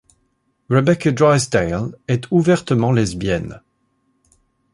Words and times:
Rebecca 0.71 1.11
Drysdale 1.11 1.93
est 2.07 2.25
ouvertement 2.31 2.91
lesbienne. 2.91 3.61